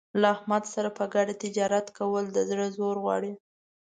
[0.21, 3.33] له احمد سره په ګډه تجارت کول د زړه زور غواړي.